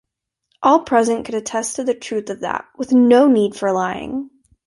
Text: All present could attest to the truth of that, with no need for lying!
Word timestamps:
All 0.63 0.79
present 0.79 1.27
could 1.27 1.35
attest 1.35 1.75
to 1.75 1.83
the 1.83 1.93
truth 1.93 2.31
of 2.31 2.39
that, 2.39 2.65
with 2.75 2.91
no 2.91 3.27
need 3.27 3.55
for 3.55 3.71
lying! 3.71 4.31